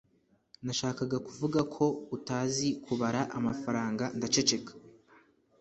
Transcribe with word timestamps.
nashakaga 0.65 1.17
kuvugako 1.27 1.83
utazi 2.15 2.67
kubara 2.85 3.21
amafaranga 3.37 4.03
ndaceceka 4.17 4.71